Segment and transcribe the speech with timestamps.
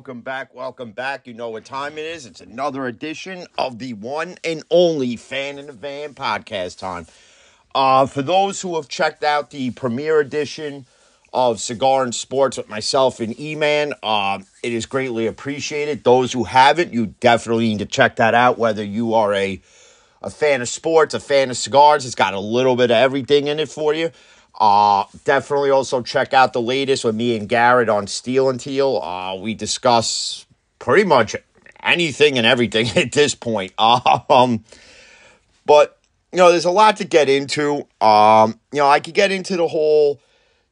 [0.00, 1.26] Welcome back, welcome back.
[1.26, 2.24] You know what time it is.
[2.24, 7.06] It's another edition of the one and only Fan in the Van podcast time.
[7.74, 10.86] Uh, for those who have checked out the premiere edition
[11.34, 16.02] of Cigar and Sports with myself and E-Man, uh, it is greatly appreciated.
[16.02, 19.60] Those who haven't, you definitely need to check that out, whether you are a,
[20.22, 22.06] a fan of sports, a fan of cigars.
[22.06, 24.12] It's got a little bit of everything in it for you.
[24.60, 28.98] Uh, definitely also check out the latest with me and Garrett on Steel and Teal.
[28.98, 30.44] Uh, we discuss
[30.78, 31.34] pretty much
[31.82, 33.72] anything and everything at this point.
[33.78, 34.64] Um,
[35.64, 35.98] but
[36.30, 37.86] you know, there's a lot to get into.
[38.00, 40.20] Um, you know, I could get into the whole,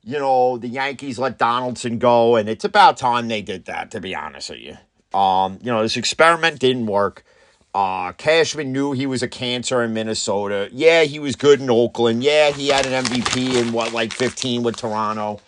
[0.05, 3.91] you know, the Yankees let Donaldson go, and it's about time they did that.
[3.93, 7.25] To be honest with you, um, you know, this experiment didn't work.
[7.75, 10.69] Uh, Cashman knew he was a cancer in Minnesota.
[10.73, 12.25] Yeah, he was good in Oakland.
[12.25, 15.41] Yeah, he had an MVP in what, like 15 with Toronto.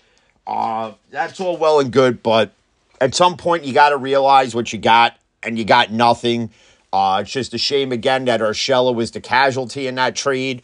[0.46, 2.52] Uh, that's all well and good, but
[3.00, 6.50] at some point you got to realize what you got, and you got nothing.
[6.92, 10.62] Uh, it's just a shame again that Urshela was the casualty in that trade.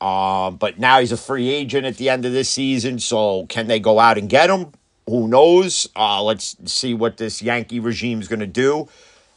[0.00, 3.66] Uh, but now he's a free agent at the end of this season, so can
[3.66, 4.72] they go out and get him?
[5.06, 5.88] Who knows?
[5.94, 8.88] Uh, let's see what this Yankee regime is going to do.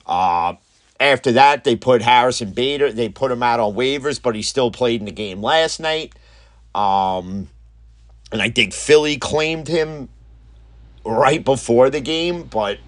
[0.05, 0.53] Uh,
[1.03, 2.91] after that, they put Harrison Bader.
[2.91, 6.13] They put him out on waivers, but he still played in the game last night.
[6.73, 7.49] Um,
[8.31, 10.09] and I think Philly claimed him
[11.05, 12.79] right before the game, but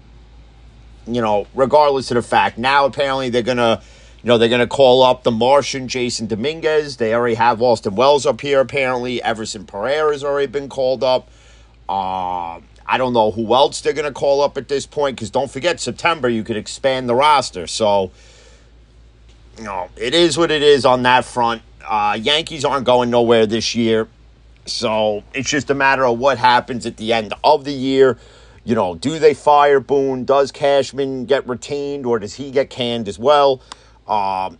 [1.06, 3.80] you know, regardless of the fact, now apparently they're gonna,
[4.22, 6.96] you know, they're gonna call up the Martian Jasson Dominguez.
[6.96, 8.60] They already have Austin Wells up here.
[8.60, 11.28] Apparently, Everson Pereira has already been called up.
[11.88, 15.30] Uh, I don't know who else they're going to call up at this point because
[15.30, 17.66] don't forget, September you could expand the roster.
[17.66, 18.10] So,
[19.58, 21.62] you know, it is what it is on that front.
[21.84, 24.08] Uh, Yankees aren't going nowhere this year.
[24.66, 28.18] So it's just a matter of what happens at the end of the year.
[28.64, 30.24] You know, do they fire Boone?
[30.24, 33.60] Does Cashman get retained or does he get canned as well?
[34.08, 34.58] Um,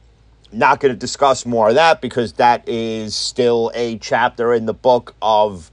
[0.52, 4.74] not going to discuss more of that because that is still a chapter in the
[4.74, 5.70] book of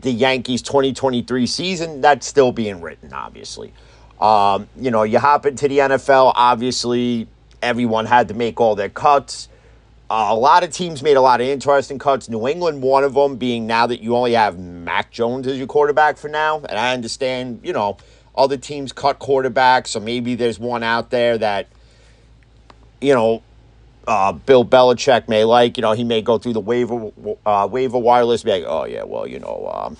[0.00, 3.72] the Yankees 2023 season, that's still being written, obviously.
[4.20, 7.28] Um, you know, you hop into the NFL, obviously,
[7.62, 9.48] everyone had to make all their cuts.
[10.08, 12.28] Uh, a lot of teams made a lot of interesting cuts.
[12.28, 15.66] New England, one of them being now that you only have Mac Jones as your
[15.66, 16.58] quarterback for now.
[16.58, 17.96] And I understand, you know,
[18.36, 21.68] other teams cut quarterbacks, so maybe there's one out there that,
[23.00, 23.42] you know,
[24.06, 25.76] uh, Bill Belichick may like.
[25.76, 27.10] You know, he may go through the waiver
[27.44, 29.96] uh, waiver wireless, be like, oh yeah, well, you know, um,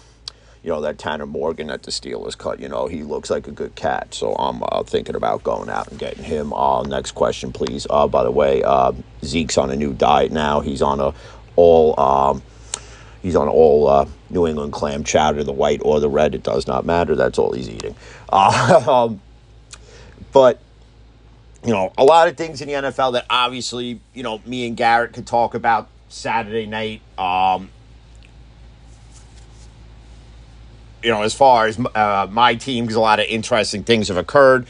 [0.63, 2.61] you know that Tanner Morgan at the Steelers cut.
[2.61, 5.89] You know, he looks like a good cat, so I'm uh, thinking about going out
[5.89, 6.53] and getting him.
[6.53, 7.87] Uh, next question, please.
[7.89, 8.93] Uh, by the way, uh,
[9.25, 10.61] Zeke's on a new diet now.
[10.61, 11.13] He's on a
[11.57, 11.99] all.
[11.99, 12.43] Um,
[13.23, 16.37] He's on all uh, New England clam chowder, the white or the red.
[16.37, 17.17] It does not matter.
[17.17, 17.97] That's all he's eating.
[18.29, 19.21] Uh, um,
[20.33, 20.61] but
[21.67, 24.77] you know, a lot of things in the NFL that obviously, you know, me and
[24.77, 27.03] Garrett could talk about Saturday night.
[27.19, 27.71] Um,
[31.03, 34.17] you know, as far as uh, my team, because a lot of interesting things have
[34.17, 34.67] occurred.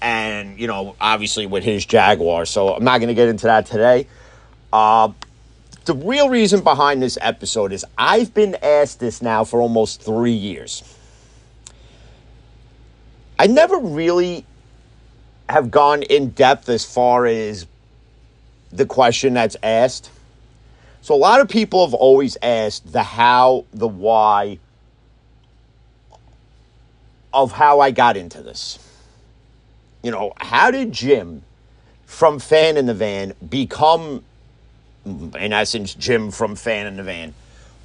[0.00, 2.44] And, you know, obviously with his Jaguar.
[2.44, 4.06] So I'm not going to get into that today.
[4.72, 5.12] Uh,
[5.84, 10.32] the real reason behind this episode is I've been asked this now for almost three
[10.32, 10.84] years.
[13.38, 14.46] I never really
[15.48, 17.66] have gone in depth as far as
[18.72, 20.10] the question that's asked.
[21.02, 24.58] So a lot of people have always asked the how, the why
[27.32, 28.78] of how I got into this.
[30.02, 31.42] You know, how did Jim
[32.06, 34.24] from Fan in the Van become,
[35.04, 37.34] in essence, Jim from Fan in the Van?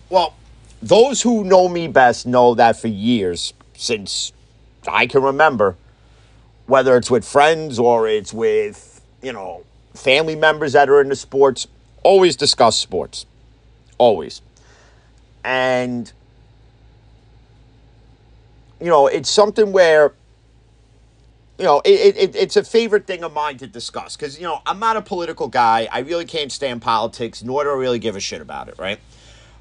[0.09, 0.33] Well,
[0.81, 4.31] those who know me best know that for years, since
[4.87, 5.75] I can remember,
[6.71, 11.67] whether it's with friends or it's with, you know, family members that are into sports,
[12.01, 13.25] always discuss sports.
[13.97, 14.41] Always.
[15.43, 16.09] And,
[18.79, 20.13] you know, it's something where,
[21.57, 24.61] you know, it, it, it's a favorite thing of mine to discuss because, you know,
[24.65, 25.89] I'm not a political guy.
[25.91, 28.99] I really can't stand politics, nor do I really give a shit about it, right?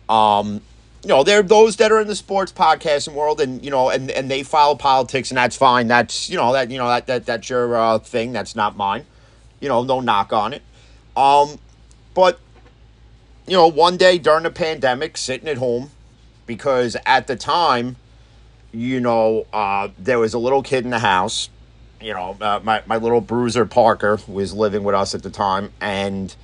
[0.08, 0.60] Um,
[1.02, 3.88] you know, there are those that are in the sports podcasting world, and you know,
[3.88, 5.88] and, and they follow politics, and that's fine.
[5.88, 8.32] That's you know that you know that, that that's your uh, thing.
[8.32, 9.06] That's not mine.
[9.60, 10.62] You know, no knock on it.
[11.16, 11.58] Um,
[12.12, 12.38] but
[13.46, 15.90] you know, one day during the pandemic, sitting at home,
[16.46, 17.96] because at the time,
[18.70, 21.48] you know, uh, there was a little kid in the house.
[21.98, 25.72] You know, uh, my my little bruiser Parker was living with us at the time,
[25.80, 26.34] and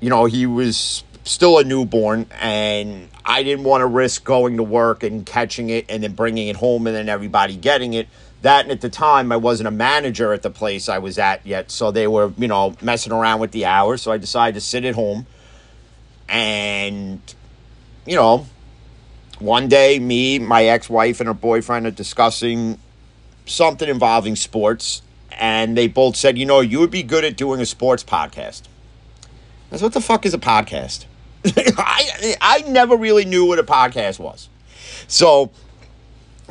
[0.00, 4.62] you know, he was still a newborn, and I didn't want to risk going to
[4.62, 8.08] work and catching it and then bringing it home and then everybody getting it.
[8.42, 11.46] That and at the time, I wasn't a manager at the place I was at
[11.46, 14.02] yet, so they were, you know, messing around with the hours.
[14.02, 15.26] So I decided to sit at home.
[16.28, 17.20] And,
[18.04, 18.46] you know,
[19.38, 22.78] one day, me, my ex wife, and her boyfriend are discussing
[23.46, 25.00] something involving sports.
[25.32, 28.62] And they both said, you know, you would be good at doing a sports podcast.
[29.72, 31.06] I said, what the fuck is a podcast?
[31.76, 34.48] I, I never really knew what a podcast was.
[35.08, 35.50] So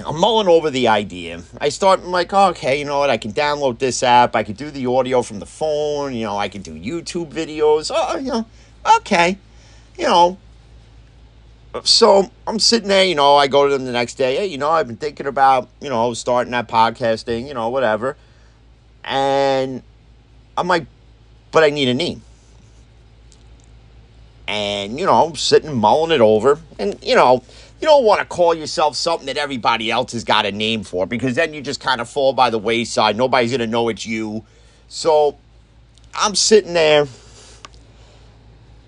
[0.05, 1.41] I'm mulling over the idea.
[1.59, 3.09] I start, I'm like, oh, okay, you know what?
[3.09, 4.35] I can download this app.
[4.35, 6.13] I can do the audio from the phone.
[6.13, 7.91] You know, I can do YouTube videos.
[7.93, 8.45] Oh, you know,
[8.97, 9.37] okay.
[9.97, 10.37] You know,
[11.83, 14.35] so I'm sitting there, you know, I go to them the next day.
[14.35, 17.69] Hey, you know, I've been thinking about, you know, starting that podcast thing, you know,
[17.69, 18.15] whatever.
[19.03, 19.81] And
[20.55, 20.85] I'm like,
[21.51, 22.21] but I need a name
[24.47, 26.59] and you know sitting mulling it over.
[26.79, 27.43] And you know
[27.81, 31.05] you don't want to call yourself something that everybody else has got a name for
[31.05, 33.17] because then you just kind of fall by the wayside.
[33.17, 34.45] Nobody's going to know it's you.
[34.87, 35.37] So
[36.15, 37.07] i'm sitting there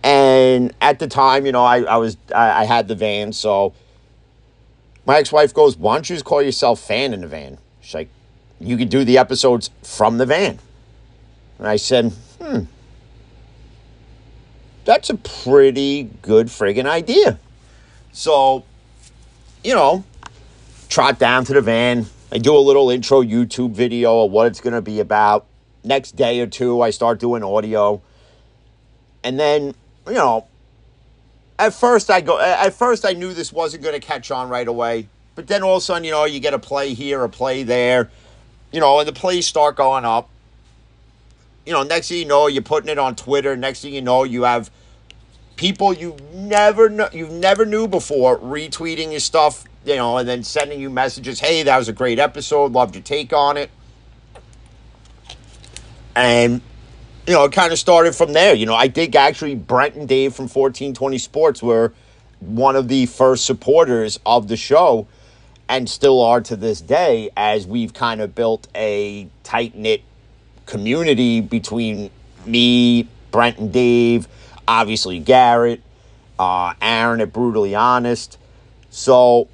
[0.04, 3.74] and at the time you know i, I was I, I had the van so
[5.06, 7.58] my ex-wife goes why don't you just call yourself fan in the van?
[7.82, 8.10] She's like
[8.60, 10.60] you could do the episodes from the van.
[11.60, 12.12] And i said
[12.42, 12.64] hmm
[14.86, 17.40] that's a pretty good friggin' idea.
[18.14, 18.64] So,
[19.64, 20.04] you know,
[20.88, 22.06] trot down to the van.
[22.32, 25.46] I do a little intro YouTube video of what it's going to be about.
[25.84, 28.02] Next day or two, I start doing audio.
[29.24, 29.76] And then,
[30.08, 30.48] you know,
[31.58, 34.68] at first I go at first I knew this wasn't going to catch on right
[34.68, 35.08] away.
[35.36, 37.64] But then all of a sudden, you know, you get a play here, a play
[37.64, 38.10] there,
[38.72, 40.30] you know, and the plays start going up
[41.66, 43.56] you know, next thing you know, you're putting it on Twitter.
[43.56, 44.70] Next thing you know, you have
[45.56, 50.44] people you never know, you never knew before retweeting your stuff, you know, and then
[50.44, 51.40] sending you messages.
[51.40, 52.72] Hey, that was a great episode.
[52.74, 53.70] Loved your take on it.
[56.16, 56.62] And
[57.28, 58.54] you know, it kind of started from there.
[58.54, 61.94] You know, I think actually Brent and Dave from 1420 Sports were
[62.40, 65.08] one of the first supporters of the show
[65.68, 70.04] and still are to this day as we've kind of built a tight knit
[70.66, 72.10] community between
[72.46, 74.28] me, Brent, and Dave,
[74.68, 75.82] obviously Garrett,
[76.40, 78.38] uh, Aaron at Brutally Honest.
[78.90, 79.48] So,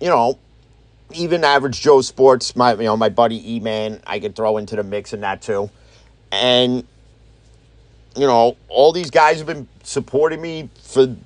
[0.00, 0.38] you know,
[1.12, 4.76] even average Joe Sports, my you know my buddy E Man, I could throw into
[4.76, 5.70] the mix and that too,
[6.30, 6.86] and
[8.16, 11.16] you know all these guys have been supporting me for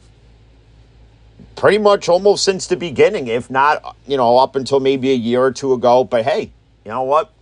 [1.56, 5.43] pretty much almost since the beginning, if not you know up until maybe a year
[5.43, 6.05] or two ago.
[6.05, 6.52] But hey,
[6.84, 7.32] you know what?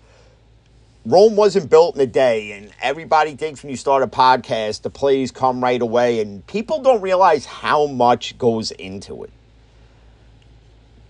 [1.06, 4.90] Rome wasn't built in a day, and everybody thinks when you start a podcast, the
[4.90, 9.30] plays come right away, and people don't realize how much goes into it.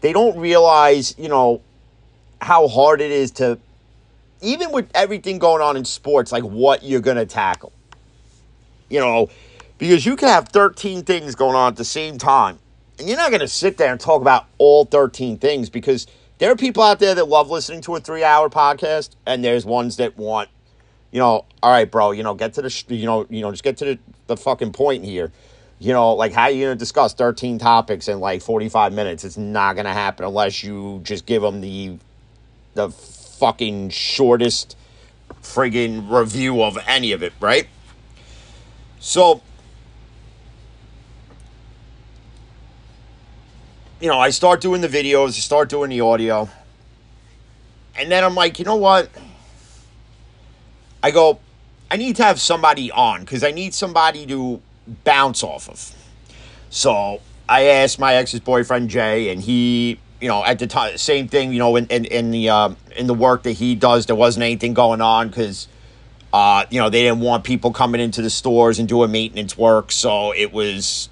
[0.00, 1.60] They don't realize, you know,
[2.40, 3.58] how hard it is to,
[4.40, 7.72] even with everything going on in sports, like what you're going to tackle.
[8.88, 9.28] You know,
[9.78, 12.60] because you can have 13 things going on at the same time,
[13.00, 16.06] and you're not going to sit there and talk about all 13 things because–
[16.40, 19.66] there are people out there that love listening to a three hour podcast, and there's
[19.66, 20.48] ones that want,
[21.12, 23.62] you know, all right, bro, you know, get to the, you know, you know, just
[23.62, 25.30] get to the, the fucking point here.
[25.78, 29.22] You know, like how are you gonna discuss 13 topics in like 45 minutes?
[29.22, 31.98] It's not gonna happen unless you just give them the,
[32.72, 34.76] the fucking shortest
[35.42, 37.66] friggin' review of any of it, right?
[38.98, 39.42] So
[44.00, 46.48] you know, I start doing the videos, I start doing the audio.
[47.96, 49.10] And then I'm like, you know what?
[51.02, 51.38] I go,
[51.90, 54.60] I need to have somebody on because I need somebody to
[55.04, 55.94] bounce off of.
[56.70, 61.28] So I asked my ex's boyfriend Jay, and he, you know, at the time, same
[61.28, 64.16] thing, you know, in in, in the uh, in the work that he does, there
[64.16, 65.68] wasn't anything going on because,
[66.32, 69.92] uh, you know, they didn't want people coming into the stores and doing maintenance work,
[69.92, 71.09] so it was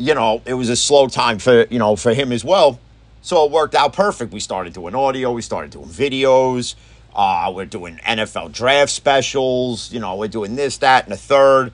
[0.00, 2.80] you know, it was a slow time for, you know, for him as well.
[3.22, 4.32] So it worked out perfect.
[4.32, 6.74] We started doing audio, we started doing videos,
[7.14, 11.72] uh, we're doing NFL draft specials, you know, we're doing this, that, and a third.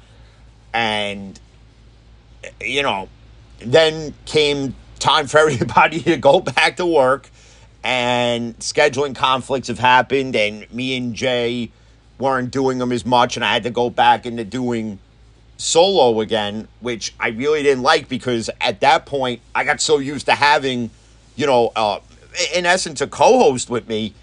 [0.74, 1.38] And,
[2.60, 3.08] you know,
[3.60, 7.30] then came time for everybody to go back to work
[7.84, 11.70] and scheduling conflicts have happened and me and Jay
[12.18, 14.98] weren't doing them as much and I had to go back into doing
[15.56, 20.26] solo again, which I really didn't like because at that point I got so used
[20.26, 20.90] to having,
[21.34, 22.00] you know, uh,
[22.54, 24.14] in essence, a co-host with me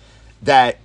[0.44, 0.78] that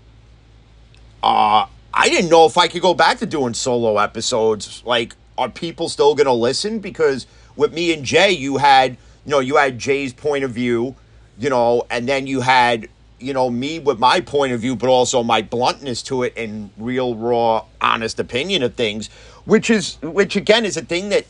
[1.22, 4.82] uh, I didn't know if I could go back to doing solo episodes.
[4.86, 6.80] Like are people still going to listen?
[6.80, 7.26] Because
[7.56, 8.92] with me and Jay, you had,
[9.24, 10.96] you know, you had Jay's point of view,
[11.38, 12.88] you know, and then you had,
[13.20, 16.70] you know, me with my point of view, but also my bluntness to it and
[16.76, 19.08] real, raw, honest opinion of things,
[19.48, 21.24] which is, which again is a thing that,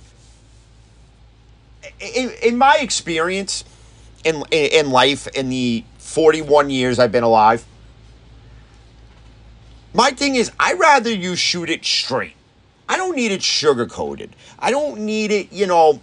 [2.01, 3.63] in, in my experience
[4.25, 7.65] in, in life, in the 41 years I've been alive,
[9.95, 12.35] my thing is, I rather you shoot it straight.
[12.89, 14.35] I don't need it sugar coated.
[14.59, 16.01] I don't need it, you know,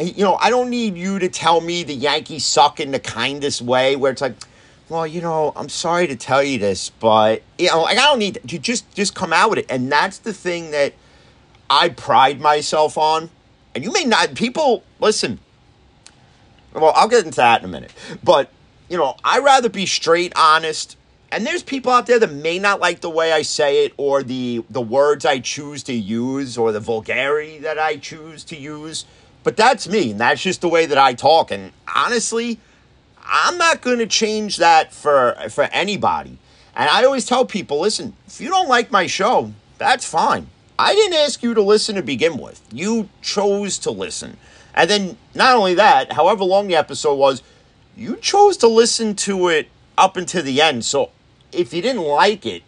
[0.00, 3.62] you know, I don't need you to tell me the Yankees suck in the kindest
[3.62, 4.34] way where it's like,
[4.88, 8.18] well, you know, I'm sorry to tell you this, but you know, like I don't
[8.18, 9.66] need to just just come out with it.
[9.68, 10.94] And that's the thing that
[11.72, 13.30] I pride myself on.
[13.74, 15.38] And you may not people listen.
[16.74, 17.92] Well, I'll get into that in a minute.
[18.22, 18.50] But,
[18.88, 20.96] you know, I rather be straight honest
[21.32, 24.22] and there's people out there that may not like the way I say it or
[24.22, 29.06] the the words I choose to use or the vulgarity that I choose to use.
[29.42, 31.50] But that's me, and that's just the way that I talk.
[31.50, 32.60] And honestly,
[33.24, 36.36] I'm not going to change that for for anybody.
[36.76, 40.48] And I always tell people, listen, if you don't like my show, that's fine.
[40.78, 42.62] I didn't ask you to listen to begin with.
[42.72, 44.36] You chose to listen.
[44.74, 47.42] And then not only that, however long the episode was,
[47.96, 50.84] you chose to listen to it up until the end.
[50.84, 51.10] So
[51.52, 52.62] if you didn't like it,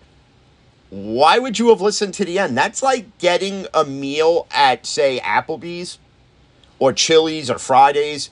[0.91, 2.57] why would you have listened to the end?
[2.57, 5.99] That's like getting a meal at, say, Applebee's
[6.79, 8.31] or Chili's or Fridays,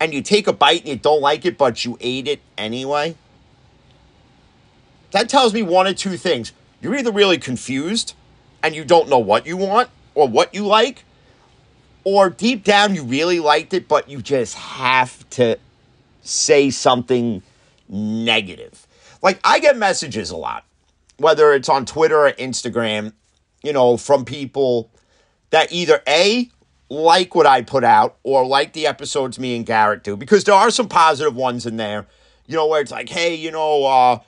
[0.00, 3.16] and you take a bite and you don't like it, but you ate it anyway.
[5.10, 6.52] That tells me one or two things.
[6.80, 8.14] You're either really confused
[8.64, 11.04] and you don't know what you want or what you like,
[12.02, 15.58] or deep down you really liked it, but you just have to
[16.22, 17.42] say something
[17.88, 18.86] negative.
[19.22, 20.64] Like I get messages a lot,
[21.18, 23.12] whether it's on Twitter or Instagram,
[23.62, 24.90] you know, from people
[25.50, 26.48] that either A,
[26.88, 30.54] like what I put out or like the episodes me and Garrett do, because there
[30.54, 32.06] are some positive ones in there,
[32.46, 34.18] you know, where it's like, hey, you know, uh,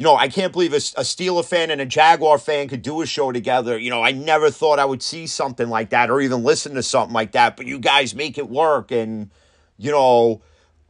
[0.00, 3.02] you know, I can't believe a, a Steeler fan and a Jaguar fan could do
[3.02, 3.76] a show together.
[3.76, 6.82] You know, I never thought I would see something like that or even listen to
[6.82, 8.90] something like that, but you guys make it work.
[8.90, 9.30] And,
[9.76, 10.40] you know,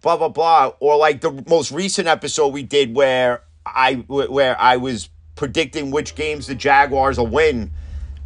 [0.00, 4.76] blah blah blah or like the most recent episode we did where i where i
[4.76, 7.70] was predicting which games the jaguars will win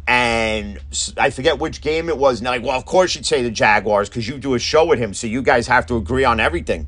[0.07, 0.79] and
[1.17, 4.07] i forget which game it was and like well of course you'd say the jaguars
[4.07, 6.87] because you do a show with him so you guys have to agree on everything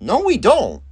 [0.00, 0.82] no we don't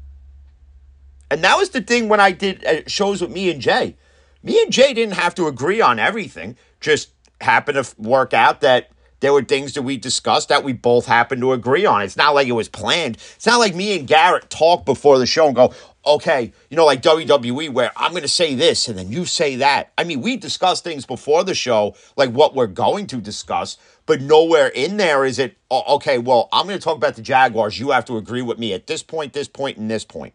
[1.34, 3.96] and that was the thing when i did uh, shows with me and jay
[4.42, 7.10] me and jay didn't have to agree on everything just
[7.40, 8.90] happened to work out that
[9.24, 12.02] there were things that we discussed that we both happened to agree on.
[12.02, 13.16] It's not like it was planned.
[13.36, 15.72] It's not like me and Garrett talk before the show and go,
[16.04, 19.56] okay, you know, like WWE, where I'm going to say this and then you say
[19.56, 19.92] that.
[19.96, 24.20] I mean, we discuss things before the show, like what we're going to discuss, but
[24.20, 27.80] nowhere in there is it, oh, okay, well, I'm going to talk about the Jaguars.
[27.80, 30.34] You have to agree with me at this point, this point, and this point.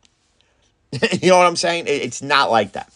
[1.21, 1.85] you know what I'm saying?
[1.87, 2.91] It's not like that.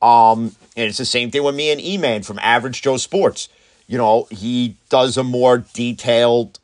[0.00, 3.48] Um, and it's the same thing with me and E-Man from Average Joe Sports
[3.88, 6.60] you know, he does a more detailed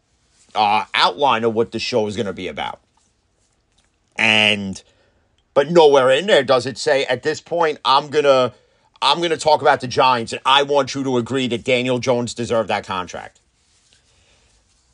[0.54, 2.80] uh, outline of what the show is going to be about.
[4.16, 4.80] And,
[5.54, 8.52] but nowhere in there does it say at this point, I'm to.
[9.02, 12.32] I'm to talk about the Giants, and I want you to agree that Daniel Jones
[12.32, 13.38] deserved that contract.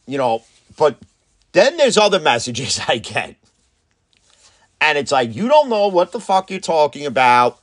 [0.05, 0.43] You know,
[0.77, 0.97] but
[1.53, 3.37] then there's other messages I get.
[4.81, 7.61] And it's like, you don't know what the fuck you're talking about.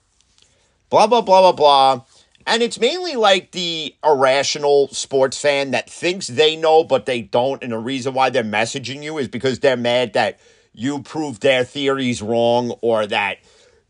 [0.90, 2.06] Blah, blah, blah, blah, blah.
[2.46, 7.62] And it's mainly like the irrational sports fan that thinks they know, but they don't.
[7.62, 10.40] And the reason why they're messaging you is because they're mad that
[10.74, 13.40] you proved their theories wrong or that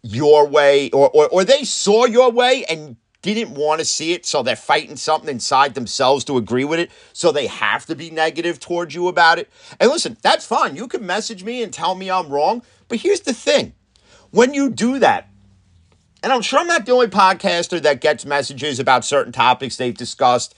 [0.02, 2.96] your way or, or, or they saw your way and
[3.34, 4.26] didn't want to see it.
[4.26, 6.92] So they're fighting something inside themselves to agree with it.
[7.14, 9.50] So they have to be negative towards you about it.
[9.80, 10.76] And listen, that's fine.
[10.76, 12.64] You can message me and tell me I'm wrong.
[12.88, 13.74] But here's the thing
[14.32, 15.30] when you do that,
[16.24, 19.96] and I'm sure I'm not the only podcaster that gets messages about certain topics they've
[19.96, 20.56] discussed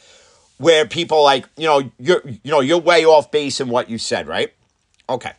[0.57, 3.97] where people like, you know, you're you know, you're way off base in what you
[3.97, 4.53] said, right?
[5.09, 5.31] Okay.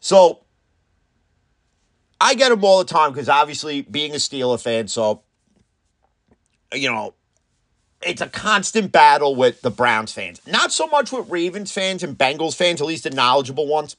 [0.00, 0.40] So
[2.20, 5.22] I get them all the time because obviously being a Steeler fan, so
[6.72, 7.14] you know,
[8.02, 10.40] it's a constant battle with the Browns fans.
[10.46, 13.96] Not so much with Ravens fans and Bengals fans, at least the knowledgeable ones.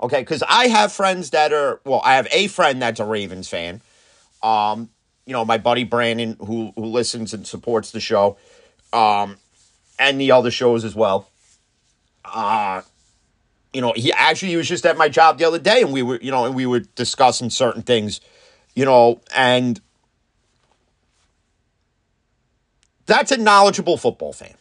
[0.00, 3.48] Okay, because I have friends that are well, I have a friend that's a Ravens
[3.48, 3.80] fan.
[4.42, 4.90] Um,
[5.26, 8.36] you know, my buddy Brandon, who who listens and supports the show,
[8.92, 9.36] um,
[9.98, 11.28] and the other shows as well.
[12.24, 12.82] Uh
[13.74, 16.02] you know, he actually he was just at my job the other day, and we
[16.02, 18.20] were, you know, and we were discussing certain things,
[18.74, 19.80] you know, and
[23.06, 24.54] That's a knowledgeable football fan.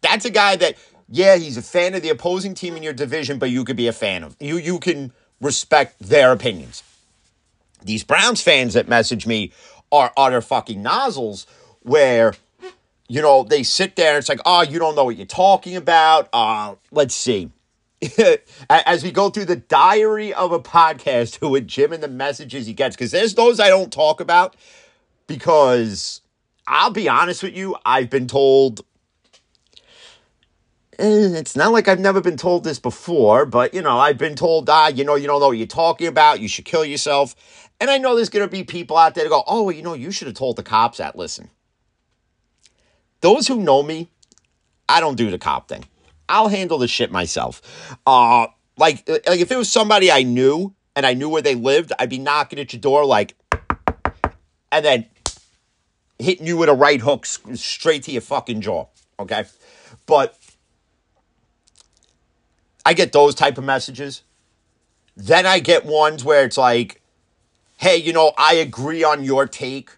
[0.00, 0.76] That's a guy that,
[1.08, 3.88] yeah, he's a fan of the opposing team in your division, but you could be
[3.88, 4.36] a fan of.
[4.40, 6.82] You you can respect their opinions.
[7.82, 9.52] These Browns fans that message me
[9.92, 11.46] are utter fucking nozzles
[11.80, 12.34] where
[13.08, 15.76] you know they sit there and it's like, oh, you don't know what you're talking
[15.76, 16.28] about.
[16.32, 17.50] Uh, let's see.
[18.70, 22.72] As we go through the diary of a podcast with Jim and the messages he
[22.72, 24.56] gets, because there's those I don't talk about
[25.26, 26.20] because
[26.66, 28.80] I'll be honest with you, I've been told
[30.98, 34.36] eh, it's not like I've never been told this before, but you know, I've been
[34.36, 36.40] told, ah, you know, you don't know what you're talking about.
[36.40, 37.34] You should kill yourself.
[37.80, 39.82] And I know there's going to be people out there to go, oh, well, you
[39.82, 41.16] know, you should have told the cops that.
[41.16, 41.50] Listen,
[43.20, 44.08] those who know me,
[44.88, 45.84] I don't do the cop thing.
[46.28, 47.96] I'll handle the shit myself.
[48.06, 51.92] Uh, like, like if it was somebody I knew and I knew where they lived,
[51.98, 53.34] I'd be knocking at your door like,
[54.70, 55.06] and then
[56.18, 58.86] hitting you with a right hook straight to your fucking jaw.
[59.20, 59.44] Okay,
[60.06, 60.38] but
[62.84, 64.22] I get those type of messages.
[65.16, 67.02] Then I get ones where it's like,
[67.76, 69.90] hey, you know, I agree on your take.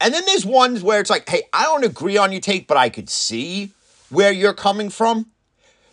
[0.00, 2.76] And then there's ones where it's like, hey, I don't agree on your take, but
[2.76, 3.72] I could see
[4.10, 5.30] where you're coming from.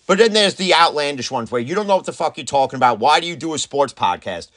[0.06, 2.78] But then there's the outlandish ones where you don't know what the fuck you're talking
[2.78, 3.00] about.
[3.00, 4.50] Why do you do a sports podcast?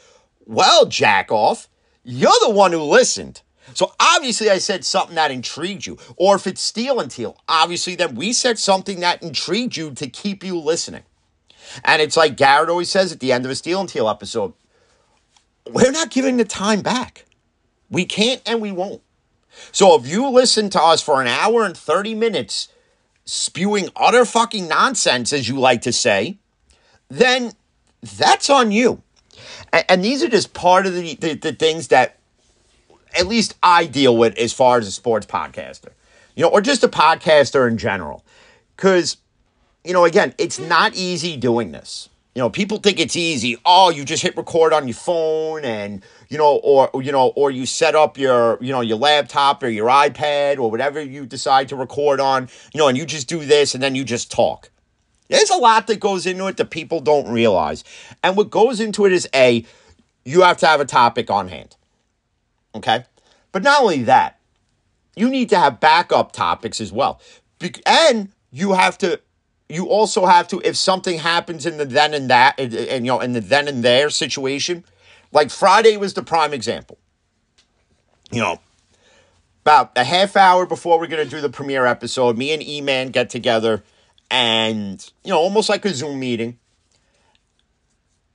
[0.44, 1.68] Well, jack off,
[2.02, 3.42] you're the one who listened.
[3.74, 5.98] So obviously I said something that intrigued you.
[6.16, 10.08] Or if it's Steel and Teal, obviously then we said something that intrigued you to
[10.08, 11.02] keep you listening.
[11.84, 14.52] And it's like Garrett always says at the end of a Steel and Teal episode,
[15.68, 17.24] we're not giving the time back.
[17.90, 19.02] We can't and we won't.
[19.72, 22.68] So if you listen to us for an hour and 30 minutes
[23.26, 26.38] spewing utter fucking nonsense, as you like to say,
[27.08, 27.52] then
[28.16, 29.02] that's on you.
[29.72, 32.18] And, and these are just part of the, the, the things that
[33.18, 35.90] at least I deal with as far as a sports podcaster,
[36.34, 38.24] you know, or just a podcaster in general.
[38.76, 39.16] Because,
[39.84, 42.08] you know, again, it's not easy doing this.
[42.36, 43.56] You know, people think it's easy.
[43.64, 47.50] Oh, you just hit record on your phone and, you know, or, you know, or
[47.50, 51.70] you set up your, you know, your laptop or your iPad or whatever you decide
[51.70, 54.68] to record on, you know, and you just do this and then you just talk.
[55.30, 57.84] There's a lot that goes into it that people don't realize.
[58.22, 59.64] And what goes into it is A,
[60.26, 61.74] you have to have a topic on hand.
[62.74, 63.06] Okay?
[63.50, 64.38] But not only that,
[65.16, 67.18] you need to have backup topics as well.
[67.86, 69.22] And you have to
[69.68, 73.12] you also have to if something happens in the then and that and, and, you
[73.12, 74.84] know in the then and there situation
[75.32, 76.98] like friday was the prime example.
[78.30, 78.60] You know
[79.62, 83.08] about a half hour before we're going to do the premiere episode me and e-man
[83.08, 83.82] get together
[84.30, 86.58] and you know almost like a zoom meeting.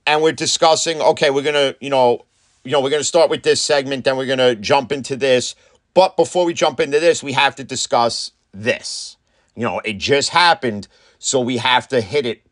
[0.06, 2.24] And we're discussing okay we're going to you know
[2.64, 5.16] you know we're going to start with this segment then we're going to jump into
[5.16, 5.54] this.
[5.94, 9.16] But before we jump into this we have to discuss this.
[9.54, 10.88] You know it just happened
[11.24, 12.42] so we have to hit it.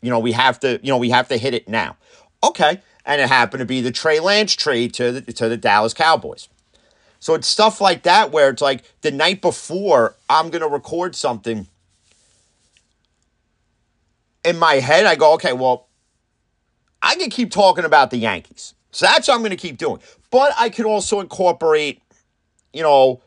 [0.00, 1.96] You know, we have to, you know, we have to hit it now.
[2.42, 2.80] Okay.
[3.04, 6.48] And it happened to be the Trey Lance trade to the to the Dallas Cowboys.
[7.20, 11.66] So it's stuff like that where it's like the night before I'm gonna record something.
[14.42, 15.88] In my head, I go, okay, well,
[17.02, 18.74] I can keep talking about the Yankees.
[18.90, 20.00] So that's what I'm gonna keep doing.
[20.30, 22.00] But I could also incorporate,
[22.72, 23.20] you know,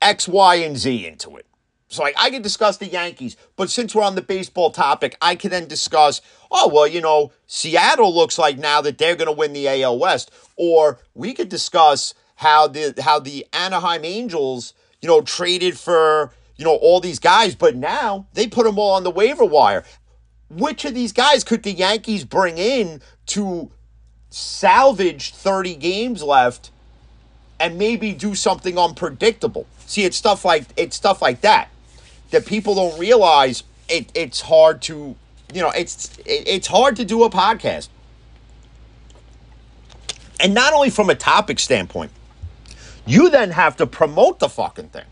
[0.00, 1.46] X, Y, and Z into it.
[1.90, 5.34] So like I can discuss the Yankees, but since we're on the baseball topic, I
[5.34, 9.32] can then discuss, oh well, you know, Seattle looks like now that they're going to
[9.32, 14.72] win the AL West, or we could discuss how the how the Anaheim Angels,
[15.02, 18.92] you know, traded for, you know, all these guys, but now they put them all
[18.92, 19.84] on the waiver wire.
[20.48, 23.72] Which of these guys could the Yankees bring in to
[24.30, 26.70] salvage 30 games left
[27.58, 29.66] and maybe do something unpredictable?
[29.86, 31.68] See, it's stuff like it's stuff like that
[32.30, 35.16] that people don't realize it, it's hard to
[35.52, 37.88] you know it's it, it's hard to do a podcast.
[40.42, 42.12] And not only from a topic standpoint
[43.06, 45.04] you then have to promote the fucking thing.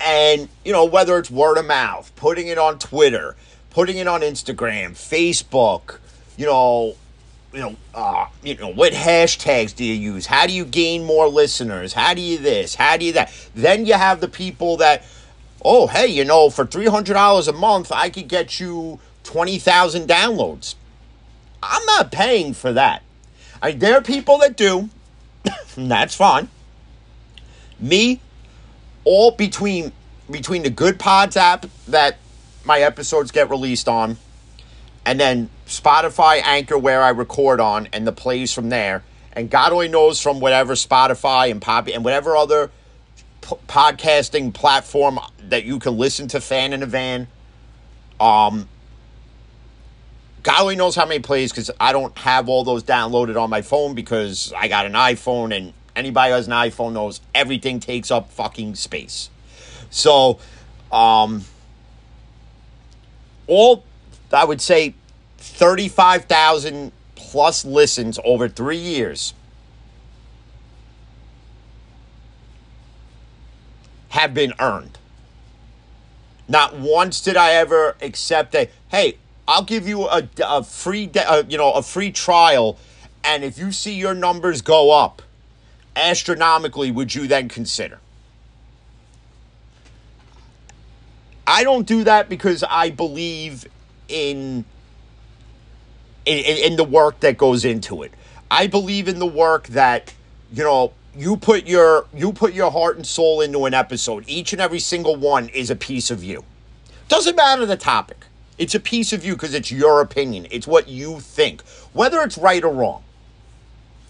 [0.00, 3.36] And you know whether it's word of mouth putting it on twitter
[3.70, 5.98] putting it on instagram facebook
[6.36, 6.96] you know
[7.52, 10.26] you know, uh, you know, what hashtags do you use?
[10.26, 11.92] How do you gain more listeners?
[11.92, 12.74] How do you this?
[12.74, 13.32] How do you that?
[13.54, 15.04] Then you have the people that,
[15.64, 19.58] oh, hey, you know, for three hundred dollars a month, I could get you twenty
[19.58, 20.76] thousand downloads.
[21.62, 23.02] I'm not paying for that.
[23.60, 24.88] I, there are people that do,
[25.76, 26.48] that's fine.
[27.78, 28.20] Me,
[29.04, 29.92] all between
[30.30, 32.16] between the Goodpods app that
[32.64, 34.16] my episodes get released on
[35.04, 39.02] and then Spotify, Anchor, where I record on, and the plays from there.
[39.32, 42.70] And God only knows from whatever Spotify and Poppy and whatever other
[43.40, 47.26] p- podcasting platform that you can listen to Fan in a Van.
[48.20, 48.68] Um,
[50.42, 53.62] God only knows how many plays because I don't have all those downloaded on my
[53.62, 58.10] phone because I got an iPhone and anybody who has an iPhone knows everything takes
[58.10, 59.30] up fucking space.
[59.90, 60.38] So,
[60.90, 61.44] um,
[63.46, 63.84] all
[64.32, 64.94] I would say
[65.42, 69.34] 35,000 plus listens over three years
[74.10, 74.98] have been earned.
[76.48, 79.16] Not once did I ever accept a hey,
[79.48, 82.78] I'll give you a, a free uh, you know a free trial,
[83.24, 85.22] and if you see your numbers go up
[85.96, 87.98] astronomically, would you then consider?
[91.46, 93.66] I don't do that because I believe
[94.08, 94.64] in
[96.24, 98.12] in, in the work that goes into it.
[98.50, 100.12] I believe in the work that
[100.52, 104.24] you know you put your you put your heart and soul into an episode.
[104.26, 106.44] Each and every single one is a piece of you.
[107.08, 108.26] Doesn't matter the topic.
[108.58, 110.46] It's a piece of you because it's your opinion.
[110.50, 111.62] It's what you think.
[111.92, 113.02] Whether it's right or wrong.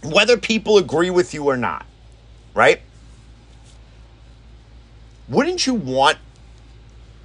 [0.04, 1.86] Whether people agree with you or not.
[2.54, 2.82] Right?
[5.28, 6.18] Wouldn't you want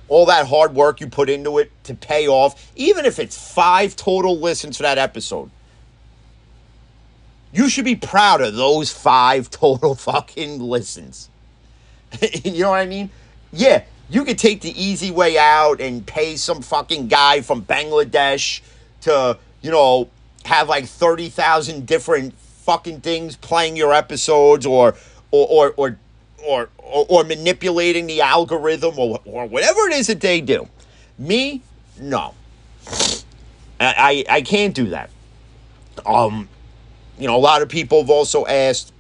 [0.08, 3.96] all that hard work you put into it to pay off, even if it's five
[3.96, 5.50] total listens for that episode?
[7.52, 11.30] You should be proud of those five total fucking listens.
[12.44, 13.10] you know what I mean?
[13.52, 18.62] Yeah, you could take the easy way out and pay some fucking guy from Bangladesh
[19.02, 20.10] to, you know,
[20.46, 22.34] have like 30,000 different
[22.68, 24.96] fucking things playing your episodes or
[25.32, 26.00] or or or
[26.48, 30.68] or, or, or manipulating the algorithm or, or whatever it is that they do.
[31.18, 31.62] Me,
[32.00, 32.34] no.
[33.80, 35.10] I, I, I can't do that.
[36.06, 36.48] Um,
[37.20, 38.94] you know, a lot of people have also asked,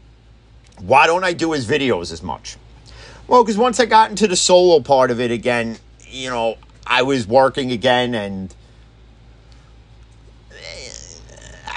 [0.79, 2.57] why don't I do his videos as much?
[3.27, 7.01] Well, because once I got into the solo part of it again, you know, I
[7.03, 8.53] was working again and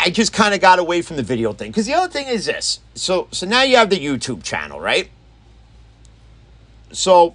[0.02, 1.70] I just kind of got away from the video thing.
[1.70, 2.80] Because the other thing is this.
[2.94, 5.11] So, so now you have the YouTube channel, right?
[6.92, 7.35] So,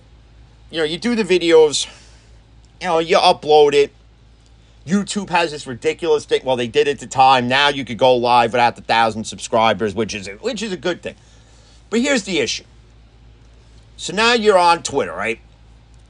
[0.69, 1.87] you know, you do the videos,
[2.81, 3.93] you know, you upload it.
[4.85, 6.41] YouTube has this ridiculous thing.
[6.43, 7.47] Well, they did it at the time.
[7.47, 10.77] Now you could go live without the thousand subscribers, which is a, which is a
[10.77, 11.15] good thing.
[11.89, 12.65] But here's the issue.
[13.97, 15.39] So now you're on Twitter, right?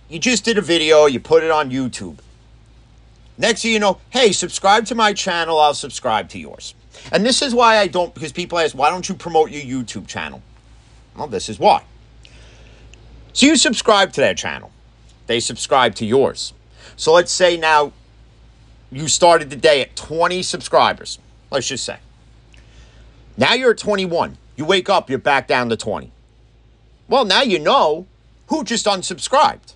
[0.09, 1.05] You just did a video.
[1.05, 2.17] You put it on YouTube.
[3.37, 5.59] Next thing you know, hey, subscribe to my channel.
[5.59, 6.73] I'll subscribe to yours.
[7.11, 8.13] And this is why I don't.
[8.13, 10.41] Because people ask, why don't you promote your YouTube channel?
[11.15, 11.83] Well, this is why.
[13.35, 14.71] So you subscribe to their channel.
[15.27, 16.53] They subscribe to yours.
[16.95, 17.91] So let's say now
[18.89, 21.19] you started the day at 20 subscribers,
[21.51, 21.97] let's just say.
[23.35, 24.37] Now you're at 21.
[24.55, 26.13] You wake up, you're back down to 20.
[27.09, 28.07] Well, now you know
[28.47, 29.73] who just unsubscribed.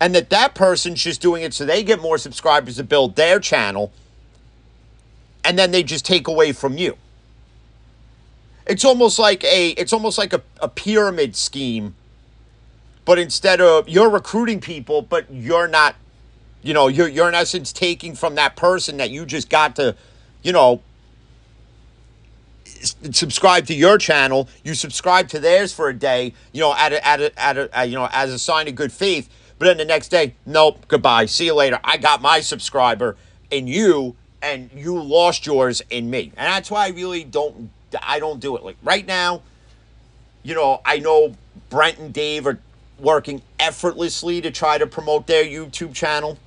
[0.00, 3.38] And that that person's just doing it so they get more subscribers to build their
[3.38, 3.92] channel.
[5.44, 6.96] And then they just take away from you.
[8.66, 11.94] It's almost like a it's almost like a, a pyramid scheme.
[13.08, 15.96] But instead of you're recruiting people, but you're not
[16.62, 19.96] you know, you're you're in essence taking from that person that you just got to,
[20.42, 20.82] you know,
[23.10, 24.46] subscribe to your channel.
[24.62, 27.86] You subscribe to theirs for a day, you know, at a, at a, at a,
[27.86, 29.30] you know, as a sign of good faith.
[29.58, 31.80] But then the next day, nope, goodbye, see you later.
[31.82, 33.16] I got my subscriber
[33.50, 37.70] and you, and you lost yours in me, and that's why I really don't,
[38.02, 38.64] I don't do it.
[38.64, 39.40] Like right now,
[40.42, 41.34] you know, I know
[41.70, 42.58] Brent and Dave are
[42.98, 46.38] working effortlessly to try to promote their YouTube channel.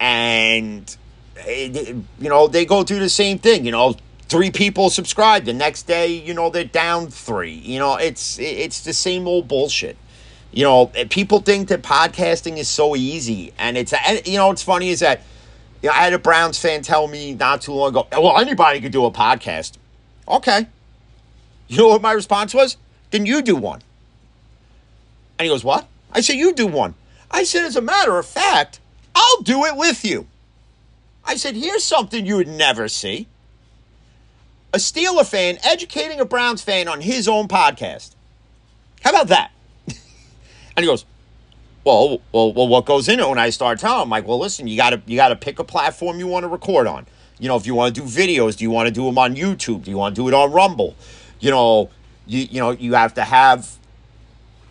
[0.00, 0.96] And
[1.46, 3.94] you know they go through the same thing you know
[4.28, 8.80] three people subscribe the next day you know they're down three you know it's it's
[8.82, 9.96] the same old bullshit.
[10.52, 13.92] You know people think that podcasting is so easy and it's
[14.26, 15.22] you know what's funny is that
[15.82, 18.80] you know, i had a browns fan tell me not too long ago well anybody
[18.80, 19.76] could do a podcast.
[20.26, 20.66] Okay.
[21.68, 22.76] You know what my response was?
[23.10, 23.82] Then you do one
[25.38, 26.94] and he goes what i said you do one
[27.30, 28.80] i said as a matter of fact
[29.18, 30.26] I'll do it with you.
[31.24, 33.26] I said, here's something you would never see.
[34.72, 38.14] A Steeler fan educating a Browns fan on his own podcast.
[39.02, 39.50] How about that?
[39.88, 39.98] and
[40.78, 41.04] he goes,
[41.84, 44.68] well, well, well, what goes in it when I start telling him, like, well, listen,
[44.68, 47.06] you gotta you gotta pick a platform you want to record on.
[47.38, 49.34] You know, if you want to do videos, do you want to do them on
[49.34, 49.84] YouTube?
[49.84, 50.94] Do you want to do it on Rumble?
[51.40, 51.90] You know,
[52.26, 53.78] you you know, you have to have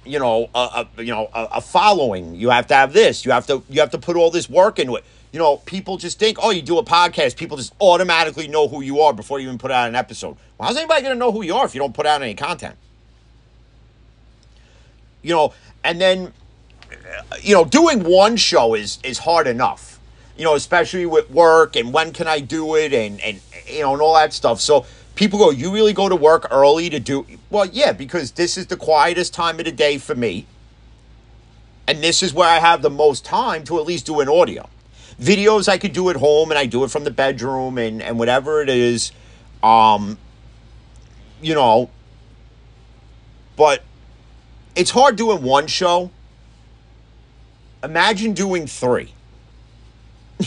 [0.07, 2.35] you know a, a you know a, a, following.
[2.35, 3.25] You have to have this.
[3.25, 5.05] You have to you have to put all this work into it.
[5.31, 8.81] You know people just think oh you do a podcast people just automatically know who
[8.81, 10.37] you are before you even put out an episode.
[10.57, 12.33] Well, how's anybody going to know who you are if you don't put out any
[12.33, 12.75] content?
[15.21, 16.33] You know, and then
[17.41, 19.99] you know, doing one show is is hard enough.
[20.37, 23.93] You know, especially with work and when can I do it and and you know
[23.93, 24.61] and all that stuff.
[24.61, 28.57] So people go, you really go to work early to do well, yeah, because this
[28.57, 30.45] is the quietest time of the day for me.
[31.87, 34.67] And this is where I have the most time to at least do an audio.
[35.19, 38.19] Videos I could do at home and I do it from the bedroom and, and
[38.19, 39.11] whatever it is.
[39.63, 40.17] Um
[41.41, 41.89] you know,
[43.55, 43.83] but
[44.75, 46.11] it's hard doing one show
[47.83, 49.13] imagine doing three.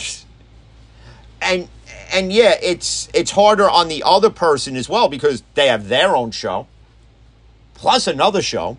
[1.42, 1.68] and
[2.12, 6.16] and yeah, it's it's harder on the other person as well because they have their
[6.16, 6.66] own show,
[7.80, 8.76] plus another show,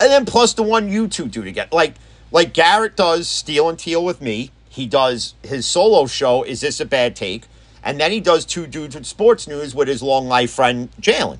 [0.00, 1.68] and then plus the one you two do together.
[1.72, 1.94] Like
[2.30, 4.52] like Garrett does Steel and Teal with me.
[4.68, 6.44] He does his solo show.
[6.44, 7.46] Is this a bad take?
[7.82, 11.38] And then he does two dudes with sports news with his long life friend Jalen.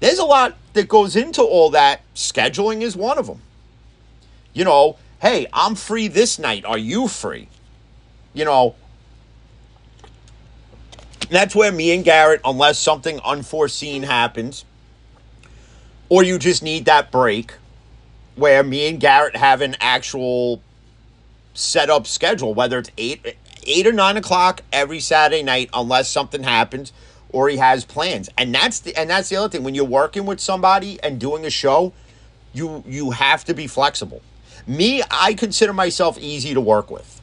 [0.00, 2.00] There's a lot that goes into all that.
[2.14, 3.42] Scheduling is one of them.
[4.54, 6.64] You know, hey, I'm free this night.
[6.64, 7.48] Are you free?
[8.32, 8.76] You know,
[11.28, 14.64] that's where me and Garrett, unless something unforeseen happens,
[16.08, 17.54] or you just need that break,
[18.36, 20.62] where me and Garrett have an actual
[21.54, 26.42] set up schedule, whether it's eight eight or nine o'clock every Saturday night, unless something
[26.42, 26.92] happens
[27.34, 28.28] or he has plans.
[28.38, 29.64] And that's the and that's the other thing.
[29.64, 31.92] When you're working with somebody and doing a show,
[32.52, 34.22] you you have to be flexible.
[34.66, 37.13] Me, I consider myself easy to work with.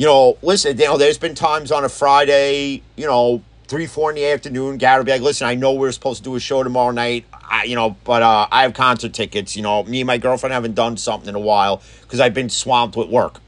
[0.00, 4.08] You know, listen, you know, there's been times on a Friday, you know, three, four
[4.08, 6.62] in the afternoon, Gary be like, listen, I know we're supposed to do a show
[6.62, 9.56] tomorrow night, I, you know, but uh, I have concert tickets.
[9.56, 12.48] You know, me and my girlfriend haven't done something in a while because I've been
[12.48, 13.40] swamped with work.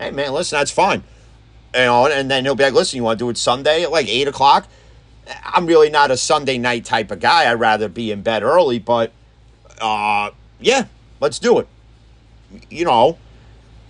[0.00, 1.04] Hey, man, listen, that's fine.
[1.76, 3.92] You know, and then he'll be like, listen, you want to do it Sunday at
[3.92, 4.66] like 8 o'clock?
[5.44, 7.48] I'm really not a Sunday night type of guy.
[7.48, 9.12] I'd rather be in bed early, but
[9.80, 10.86] uh, yeah,
[11.20, 11.68] let's do it.
[12.68, 13.16] You know,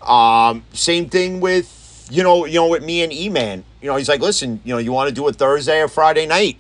[0.03, 1.80] um, same thing with
[2.11, 3.65] you know, you know, with me and E Man.
[3.81, 6.27] You know, he's like, listen, you know, you want to do it Thursday or Friday
[6.27, 6.59] night?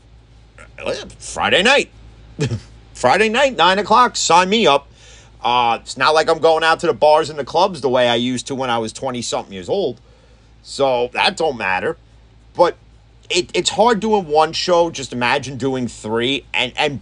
[1.18, 1.90] Friday night,
[2.94, 4.16] Friday night, nine o'clock.
[4.16, 4.88] Sign me up.
[5.42, 8.08] Uh, it's not like I'm going out to the bars and the clubs the way
[8.08, 10.00] I used to when I was twenty something years old.
[10.62, 11.96] So that don't matter.
[12.54, 12.76] But
[13.28, 14.90] it, it's hard doing one show.
[14.90, 17.00] Just imagine doing three, and and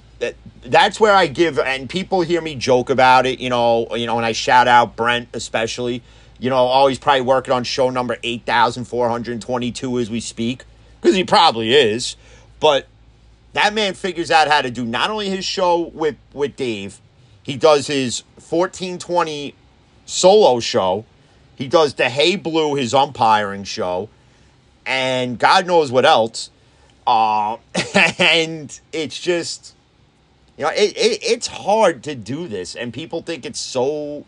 [0.62, 1.58] that's where I give.
[1.58, 4.96] And people hear me joke about it, you know, you know, and I shout out
[4.96, 6.02] Brent especially.
[6.38, 10.10] You know, oh, he's probably working on show number eight thousand four hundred twenty-two as
[10.10, 10.64] we speak,
[11.00, 12.16] because he probably is.
[12.60, 12.86] But
[13.52, 17.00] that man figures out how to do not only his show with with Dave,
[17.42, 19.54] he does his fourteen twenty
[20.06, 21.04] solo show.
[21.56, 24.08] He does the Hey Blue, his umpiring show
[24.88, 26.50] and God knows what else.
[27.06, 27.58] Uh,
[28.18, 29.74] and it's just,
[30.56, 34.24] you know, it, it, it's hard to do this, and people think it's so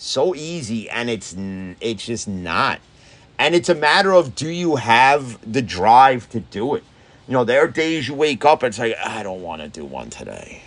[0.00, 1.34] so easy, and it's
[1.80, 2.80] it's just not.
[3.38, 6.84] And it's a matter of do you have the drive to do it?
[7.26, 9.68] You know, there are days you wake up and it's like, I don't want to
[9.68, 10.62] do one today.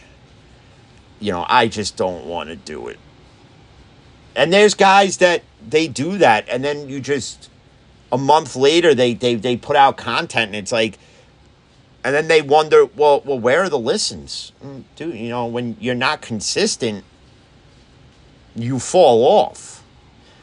[1.19, 2.99] You know, I just don't want to do it.
[4.35, 7.49] And there's guys that they do that, and then you just
[8.11, 10.99] a month later they they they put out content and it's like
[12.03, 15.75] and then they wonder well well where are the listens mm, dude you know when
[15.79, 17.03] you're not consistent
[18.55, 19.83] you fall off.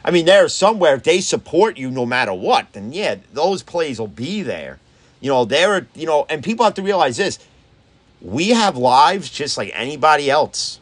[0.03, 4.07] I mean there's somewhere they support you no matter what then yeah those plays will
[4.07, 4.79] be there.
[5.19, 7.39] You know there are, you know and people have to realize this
[8.21, 10.79] we have lives just like anybody else.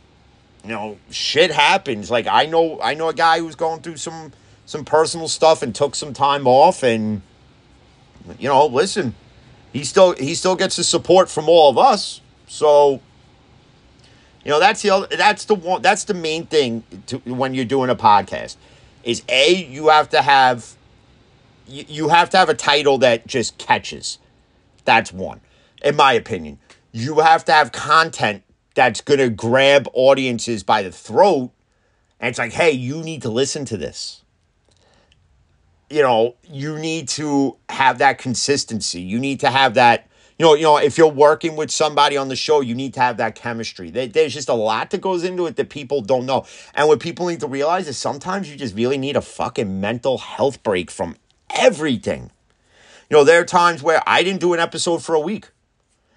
[0.64, 2.10] You know shit happens.
[2.10, 4.32] Like i know i know a guy who's going through some
[4.66, 7.22] some personal stuff and took some time off and
[8.38, 9.16] you know listen
[9.72, 12.22] he still he still gets the support from all of us.
[12.48, 13.02] So
[14.44, 17.90] you know that's the that's the one that's the main thing to, when you're doing
[17.90, 18.56] a podcast
[19.04, 20.76] is a you have to have
[21.68, 24.18] you, you have to have a title that just catches.
[24.86, 25.42] That's one
[25.84, 26.60] in my opinion.
[26.92, 28.44] You have to have content
[28.76, 31.52] that's to grab audiences by the throat
[32.20, 34.24] and it's like hey you need to listen to this.
[35.90, 39.02] You know, you need to have that consistency.
[39.02, 40.08] You need to have that,
[40.40, 43.02] you know, you know, if you're working with somebody on the show, you need to
[43.02, 43.92] have that chemistry.
[43.92, 46.46] There's just a lot that goes into it that people don't know.
[46.74, 50.18] And what people need to realize is sometimes you just really need a fucking mental
[50.18, 51.18] health break from
[51.50, 52.32] everything.
[53.10, 55.50] You know, there are times where I didn't do an episode for a week.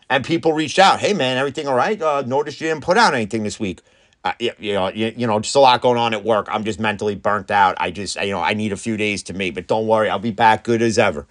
[0.09, 2.01] And people reached out, hey man, everything all right?
[2.01, 3.81] Uh, noticed you didn't put out anything this week
[4.25, 6.47] uh, you, you know, you, you know, just a lot going on at work.
[6.51, 7.77] I'm just mentally burnt out.
[7.79, 10.19] I just, you know, I need a few days to me, but don't worry, I'll
[10.19, 11.27] be back good as ever.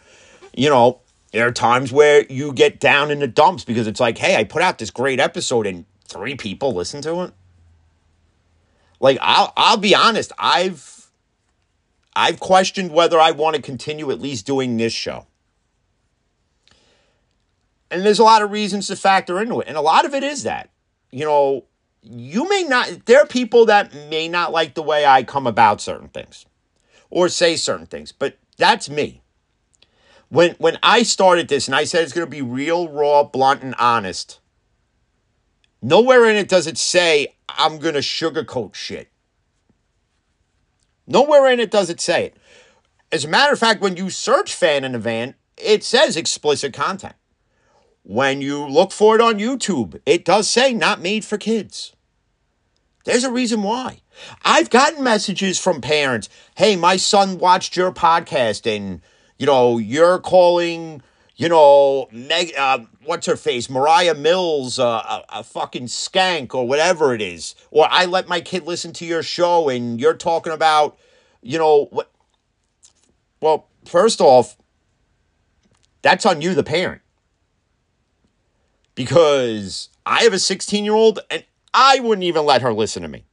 [0.54, 1.00] You know,
[1.32, 4.44] there are times where you get down in the dumps because it's like, hey, I
[4.44, 7.34] put out this great episode and three people listen to it.
[9.00, 11.10] Like I'll I'll be honest, I've
[12.16, 15.28] I've questioned whether I want to continue at least doing this show.
[17.90, 19.68] And there's a lot of reasons to factor into it.
[19.68, 20.70] And a lot of it is that,
[21.12, 21.66] you know,
[22.02, 25.82] you may not, there are people that may not like the way I come about
[25.82, 26.46] certain things
[27.10, 29.21] or say certain things, but that's me.
[30.32, 33.64] When, when I started this and I said it's going to be real, raw, blunt,
[33.64, 34.40] and honest,
[35.82, 39.10] nowhere in it does it say I'm going to sugarcoat shit.
[41.06, 42.38] Nowhere in it does it say it.
[43.12, 46.72] As a matter of fact, when you search Fan in the Van, it says explicit
[46.72, 47.16] content.
[48.04, 51.94] When you look for it on YouTube, it does say not made for kids.
[53.04, 54.00] There's a reason why.
[54.46, 59.02] I've gotten messages from parents hey, my son watched your podcast and,
[59.42, 61.02] you know, you're calling,
[61.36, 66.68] you know, Meg, uh, what's her face, Mariah Mills, uh, a, a fucking skank or
[66.68, 67.56] whatever it is.
[67.72, 70.96] Or I let my kid listen to your show and you're talking about,
[71.42, 72.12] you know, what.
[73.42, 74.56] Well, first off,
[76.04, 77.02] that's on you, the parent
[78.94, 83.10] because I have a 16 year old and I wouldn't even let her listen to
[83.10, 83.26] me.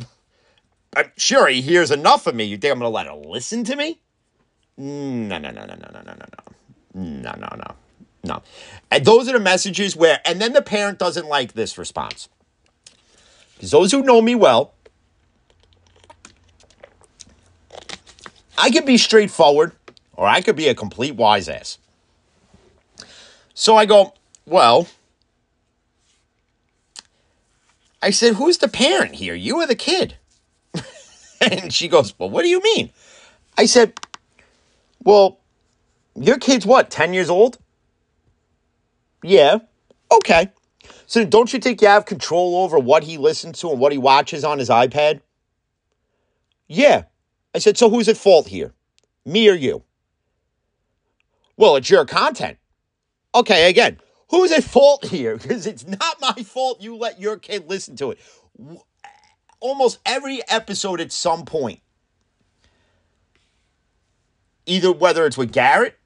[0.96, 2.44] I'm sure he hears enough of me.
[2.44, 4.00] You think I'm going to let her listen to me?
[4.76, 7.74] No, no, no, no, no, no, no, no, no, no, no,
[8.24, 8.42] no.
[8.90, 12.28] And those are the messages where, and then the parent doesn't like this response.
[13.54, 14.74] Because those who know me well,
[18.58, 19.72] I could be straightforward
[20.14, 21.78] or I could be a complete wise ass.
[23.54, 24.14] So I go,
[24.46, 24.88] well,
[28.02, 29.34] I said, Who's the parent here?
[29.34, 30.16] You or the kid?
[31.40, 32.90] and she goes, Well, what do you mean?
[33.56, 33.94] I said,
[35.04, 35.40] Well,
[36.16, 37.58] your kid's what, 10 years old?
[39.22, 39.58] Yeah.
[40.10, 40.50] Okay.
[41.06, 43.98] So don't you think you have control over what he listens to and what he
[43.98, 45.20] watches on his iPad?
[46.66, 47.04] Yeah.
[47.54, 48.74] I said, So who's at fault here?
[49.24, 49.84] Me or you?
[51.56, 52.58] Well, it's your content.
[53.34, 53.98] Okay, again,
[54.34, 55.36] Who's at fault here?
[55.44, 58.18] Because it's not my fault you let your kid listen to it.
[59.60, 61.80] Almost every episode at some point,
[64.66, 65.98] either whether it's with Garrett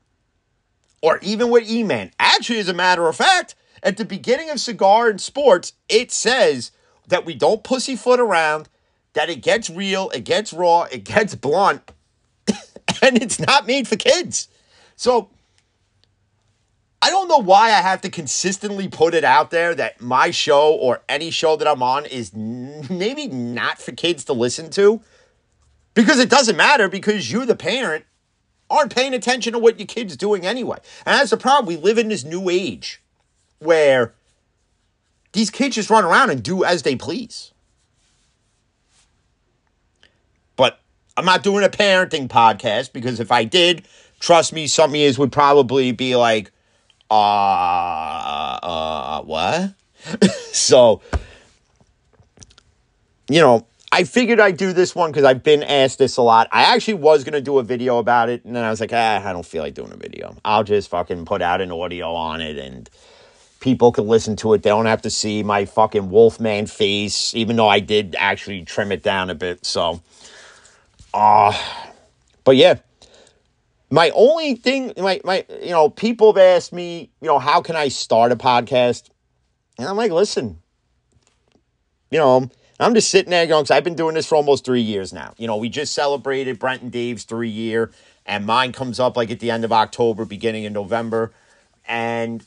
[1.02, 2.10] or even with E Man.
[2.18, 6.72] Actually, as a matter of fact, at the beginning of Cigar and Sports, it says
[7.06, 8.68] that we don't pussyfoot around,
[9.14, 11.92] that it gets real, it gets raw, it gets blunt,
[13.02, 14.48] and it's not made for kids.
[14.96, 15.30] So
[17.00, 20.72] I don't know why I have to consistently put it out there that my show
[20.72, 25.00] or any show that I'm on is maybe not for kids to listen to.
[25.94, 28.04] Because it doesn't matter because you, the parent,
[28.70, 30.78] aren't paying attention to what your kid's doing anyway.
[31.06, 31.66] And that's the problem.
[31.66, 33.02] We live in this new age
[33.58, 34.14] where
[35.32, 37.52] these kids just run around and do as they please.
[40.56, 40.80] But
[41.16, 43.86] I'm not doing a parenting podcast because if I did,
[44.20, 46.50] trust me, some you would probably be like,
[47.10, 49.74] uh, uh, what?
[50.52, 51.00] so,
[53.28, 56.48] you know, I figured I'd do this one because I've been asked this a lot.
[56.52, 58.92] I actually was going to do a video about it, and then I was like,
[58.92, 60.36] ah, I don't feel like doing a video.
[60.44, 62.88] I'll just fucking put out an audio on it, and
[63.60, 64.62] people can listen to it.
[64.62, 68.92] They don't have to see my fucking Wolfman face, even though I did actually trim
[68.92, 69.64] it down a bit.
[69.64, 70.02] So,
[71.14, 71.58] uh,
[72.44, 72.78] but yeah,
[73.90, 77.74] my only thing, my, my, you know, people have asked me, you know, how can
[77.74, 79.08] I start a podcast?
[79.78, 80.58] And I'm like, listen,
[82.10, 85.12] you know, I'm just sitting there going, I've been doing this for almost three years
[85.12, 85.34] now.
[85.36, 87.90] You know, we just celebrated Brent and Dave's three year,
[88.24, 91.32] and mine comes up like at the end of October, beginning of November.
[91.86, 92.44] And,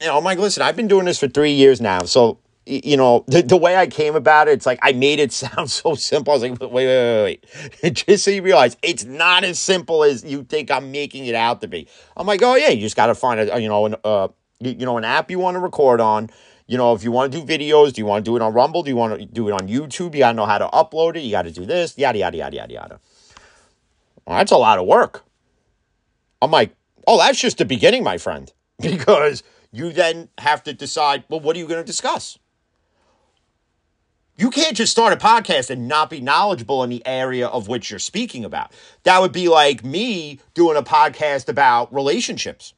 [0.00, 2.00] you know, I'm like, listen, I've been doing this for three years now.
[2.00, 5.32] So you know, the, the way I came about it, it's like I made it
[5.32, 6.32] sound so simple.
[6.32, 7.46] I was like, wait, wait, wait,
[7.82, 7.94] wait.
[8.06, 11.60] Just so you realize it's not as simple as you think I'm making it out
[11.62, 11.88] to be.
[12.16, 14.28] I'm like, oh yeah, you just got to find a, you know, an, uh,
[14.60, 16.30] you know, an app you want to record on.
[16.72, 18.54] You know, if you want to do videos, do you want to do it on
[18.54, 18.82] Rumble?
[18.82, 20.14] Do you want to do it on YouTube?
[20.14, 21.20] You got to know how to upload it.
[21.20, 23.00] You got to do this, yada, yada, yada, yada, yada.
[24.26, 25.22] Well, that's a lot of work.
[26.40, 26.74] I'm like,
[27.06, 28.50] oh, that's just the beginning, my friend,
[28.80, 32.38] because you then have to decide, well, what are you going to discuss?
[34.36, 37.90] You can't just start a podcast and not be knowledgeable in the area of which
[37.90, 38.72] you're speaking about.
[39.02, 42.72] That would be like me doing a podcast about relationships.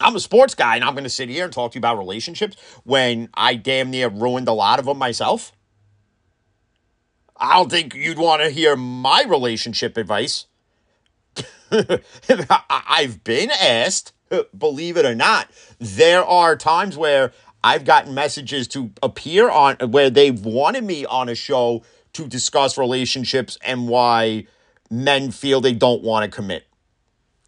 [0.00, 1.98] I'm a sports guy and I'm going to sit here and talk to you about
[1.98, 5.52] relationships when I damn near ruined a lot of them myself.
[7.36, 10.46] I don't think you'd want to hear my relationship advice.
[12.68, 14.12] I've been asked,
[14.56, 17.32] believe it or not, there are times where
[17.62, 21.82] I've gotten messages to appear on where they've wanted me on a show
[22.14, 24.46] to discuss relationships and why
[24.90, 26.66] men feel they don't want to commit.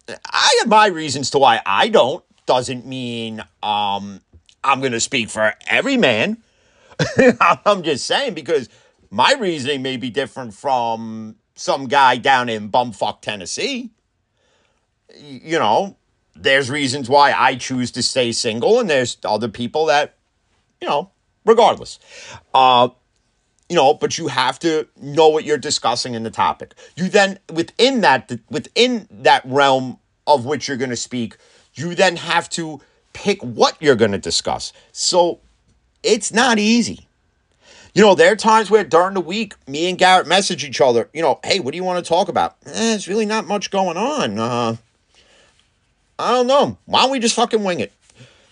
[0.07, 2.23] I have my reasons to why I don't.
[2.45, 4.21] Doesn't mean um,
[4.63, 6.37] I'm going to speak for every man.
[7.65, 8.69] I'm just saying because
[9.09, 13.91] my reasoning may be different from some guy down in bumfuck Tennessee.
[15.15, 15.97] You know,
[16.35, 20.15] there's reasons why I choose to stay single, and there's other people that,
[20.81, 21.11] you know,
[21.45, 21.99] regardless.
[22.53, 22.89] Uh,
[23.69, 26.75] you know, but you have to know what you're discussing in the topic.
[26.95, 31.37] You then within that within that realm of which you're going to speak,
[31.75, 32.81] you then have to
[33.13, 34.73] pick what you're going to discuss.
[34.91, 35.39] So
[36.01, 37.07] it's not easy.
[37.93, 41.09] You know, there are times where during the week, me and Garrett message each other,
[41.13, 42.55] you know, hey, what do you want to talk about?
[42.65, 44.39] Eh, there's really not much going on.
[44.39, 44.75] Uh,
[46.17, 46.77] I don't know.
[46.85, 47.91] Why don't we just fucking wing it?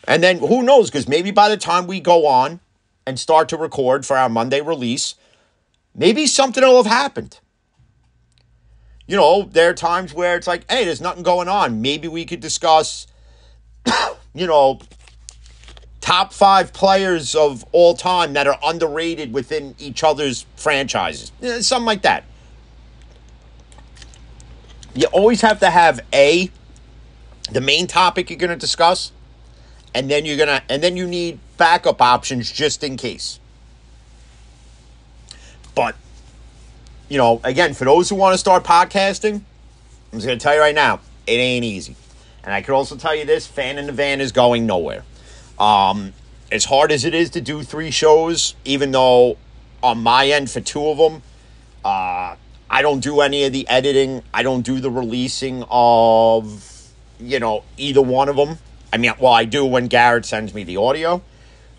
[0.07, 0.89] And then who knows?
[0.89, 2.59] Because maybe by the time we go on
[3.05, 5.15] and start to record for our Monday release,
[5.95, 7.39] maybe something will have happened.
[9.07, 11.81] You know, there are times where it's like, hey, there's nothing going on.
[11.81, 13.07] Maybe we could discuss,
[14.33, 14.79] you know,
[16.01, 21.31] top five players of all time that are underrated within each other's franchises.
[21.41, 22.25] Eh, something like that.
[24.93, 26.51] You always have to have A,
[27.51, 29.11] the main topic you're going to discuss,
[29.93, 33.39] and then you're to, and then you need backup options just in case.
[35.75, 35.95] But,
[37.07, 40.55] you know, again, for those who want to start podcasting, I'm just going to tell
[40.55, 41.95] you right now, it ain't easy.
[42.43, 45.03] And I can also tell you this fan in the van is going nowhere.
[45.59, 46.13] Um,
[46.51, 49.37] as hard as it is to do three shows, even though
[49.83, 51.21] on my end for two of them,
[51.85, 52.35] uh,
[52.69, 54.23] I don't do any of the editing.
[54.33, 56.89] I don't do the releasing of,
[57.19, 58.57] you know, either one of them.
[58.93, 61.21] I mean, well, I do when Garrett sends me the audio,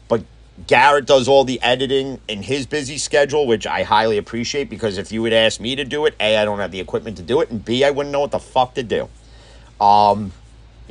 [0.09, 0.23] but
[0.67, 5.13] Garrett does all the editing in his busy schedule, which I highly appreciate because if
[5.13, 7.41] you would ask me to do it, A, I don't have the equipment to do
[7.41, 9.09] it, and B, I wouldn't know what the fuck to do.
[9.81, 10.33] Um,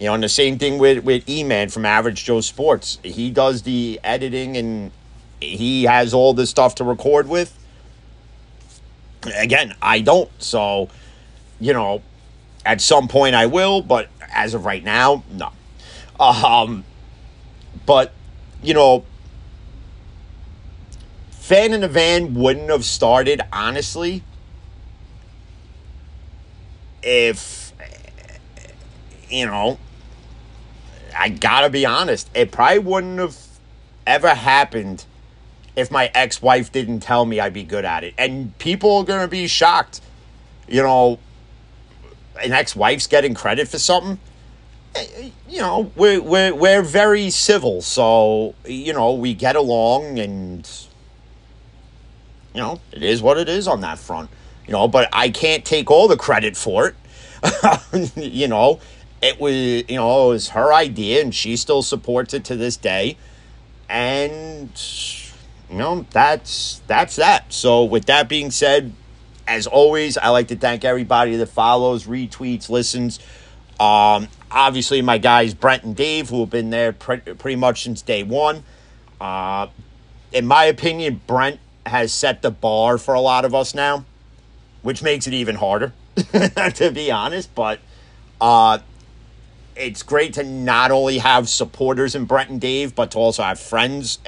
[0.02, 2.97] you know, and the same thing with with E-Man from Average Joe Sports.
[3.04, 4.91] He does the editing and
[5.39, 7.56] he has all the stuff to record with.
[9.38, 10.32] Again, I don't.
[10.41, 10.89] So,
[11.60, 12.02] you know,
[12.66, 15.52] at some point I will, but as of right now, no.
[16.20, 16.84] Um,
[17.86, 18.12] but
[18.64, 19.06] you know,
[21.30, 24.24] fan in the van wouldn't have started honestly
[27.04, 27.72] if
[29.30, 29.78] you know
[31.18, 33.38] I gotta be honest, it probably wouldn't have
[34.05, 35.05] ever happened
[35.76, 38.14] if my ex wife didn't tell me I'd be good at it.
[38.18, 40.01] And people are gonna be shocked.
[40.68, 41.20] You know,
[42.41, 44.20] an ex wife's getting credit for something.
[44.95, 50.20] Eh, eh, you know, we're, we're, we're very civil, so, you know, we get along
[50.20, 50.70] and,
[52.53, 54.30] you know, it is what it is on that front.
[54.68, 58.12] You know, but I can't take all the credit for it.
[58.16, 58.80] you know,
[59.22, 62.78] it was you know it was her idea and she still supports it to this
[62.78, 63.17] day.
[63.89, 64.69] And
[65.69, 67.53] you know that's that's that.
[67.53, 68.93] So with that being said
[69.47, 73.19] as always i like to thank everybody that follows retweets listens.
[73.80, 78.01] Um, obviously my guys brent and dave who have been there pre- pretty much since
[78.01, 78.63] day one.
[79.19, 79.67] Uh,
[80.32, 84.05] in my opinion brent has set the bar for a lot of us now
[84.84, 87.53] which makes it even harder to be honest.
[87.55, 87.80] But
[88.39, 88.80] uh,
[89.82, 93.59] it's great to not only have supporters in Brent and Dave, but to also have
[93.59, 94.19] friends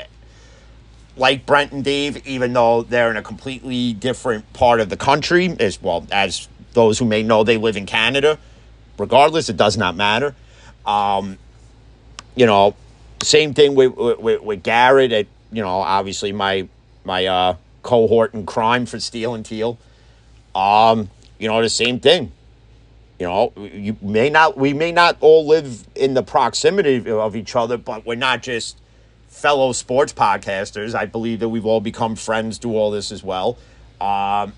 [1.16, 5.56] like Brent and Dave, even though they're in a completely different part of the country,
[5.60, 8.40] as well as those who may know they live in Canada.
[8.98, 10.36] Regardless, it does not matter.
[10.86, 11.38] Um,
[12.36, 12.76] you know,
[13.22, 15.12] same thing with, with, with Garrett.
[15.12, 16.68] At, you know, obviously my
[17.06, 19.78] my uh, cohort in crime for Steel and Teal.
[20.56, 22.32] Um, you know, the same thing.
[23.20, 27.56] You know, you may not we may not all live in the proximity of each
[27.56, 28.78] other, but we're not just
[29.28, 30.96] fellow sports podcasters.
[30.96, 33.58] I believe that we've all become friends do all this as well.
[34.02, 34.54] Um,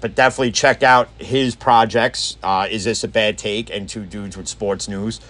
[0.00, 2.36] but definitely check out his projects.
[2.42, 3.70] Uh, Is this a bad take?
[3.70, 5.20] And two dudes with sports news.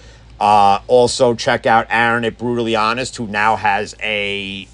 [0.41, 4.67] Uh, also check out Aaron at Brutally Honest, who now has a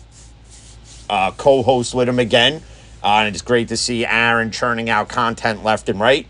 [1.10, 2.62] uh, co-host with him again.
[3.02, 6.26] Uh, and it's great to see Aaron churning out content left and right.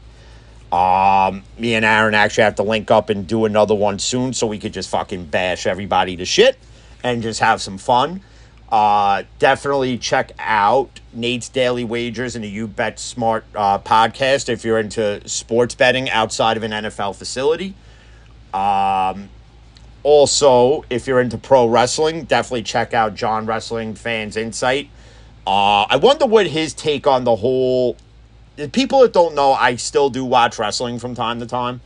[0.73, 4.47] Um, me and Aaron actually have to link up and do another one soon so
[4.47, 6.57] we could just fucking bash everybody to shit
[7.03, 8.23] and just have some fun.
[8.71, 14.64] Uh, definitely check out Nate's Daily Wagers and the You Bet Smart uh, podcast if
[14.64, 17.75] you're into sports betting outside of an NFL facility.
[18.55, 19.29] Um,
[20.05, 24.89] also, if you're into pro wrestling, definitely check out John Wrestling Fans Insight.
[25.47, 27.97] Uh, I wonder what his take on the whole.
[28.69, 31.81] People that don't know, I still do watch wrestling from time to time.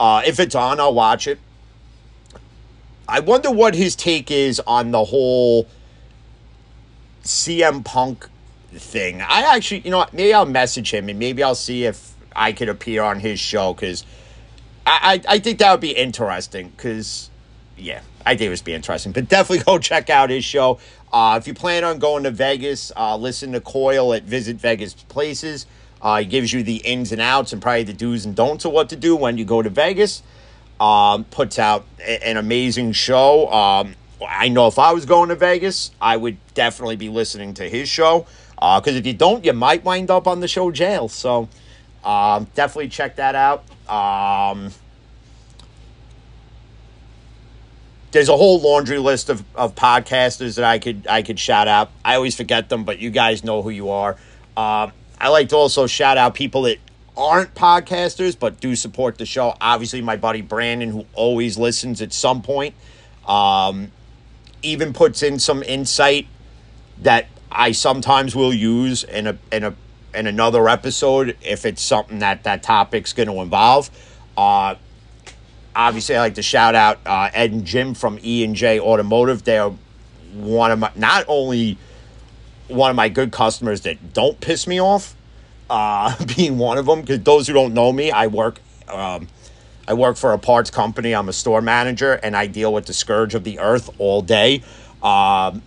[0.00, 1.38] Uh, if it's on, I'll watch it.
[3.08, 5.68] I wonder what his take is on the whole
[7.24, 8.28] CM Punk
[8.72, 9.20] thing.
[9.20, 12.68] I actually, you know, maybe I'll message him and maybe I'll see if I could
[12.68, 14.04] appear on his show because
[14.86, 17.30] I, I, I think that would be interesting because,
[17.76, 19.12] yeah, I think it would be interesting.
[19.12, 20.78] But definitely go check out his show.
[21.12, 24.94] Uh, if you plan on going to Vegas, uh, listen to Coil at Visit Vegas
[24.94, 25.66] Places.
[26.02, 28.72] Uh, he gives you the ins and outs and probably the do's and don'ts of
[28.72, 30.22] what to do when you go to Vegas.
[30.80, 33.50] Um, puts out a- an amazing show.
[33.52, 33.94] Um,
[34.28, 37.88] I know if I was going to Vegas, I would definitely be listening to his
[37.88, 38.26] show.
[38.54, 41.08] Because uh, if you don't, you might wind up on the show jail.
[41.08, 41.48] So
[42.04, 43.64] um, definitely check that out.
[43.88, 44.72] Um,
[48.12, 51.90] there's a whole laundry list of, of podcasters that I could I could shout out.
[52.04, 54.16] I always forget them, but you guys know who you are.
[54.56, 54.92] Um,
[55.22, 56.78] I like to also shout out people that
[57.16, 59.54] aren't podcasters but do support the show.
[59.60, 62.74] Obviously, my buddy Brandon, who always listens at some point,
[63.28, 63.92] um,
[64.62, 66.26] even puts in some insight
[67.02, 69.74] that I sometimes will use in a in a
[70.12, 73.90] in another episode if it's something that that topic's going to involve.
[74.36, 74.74] Uh,
[75.76, 79.44] obviously, I like to shout out uh, Ed and Jim from E and J Automotive.
[79.44, 79.70] They're
[80.34, 81.78] one of my not only
[82.68, 85.14] one of my good customers that don't piss me off,
[85.70, 87.00] uh, being one of them.
[87.00, 88.60] Because those who don't know me, I work.
[88.88, 89.28] Um,
[89.86, 91.14] I work for a parts company.
[91.14, 94.62] I'm a store manager, and I deal with the scourge of the earth all day.
[95.02, 95.62] Um,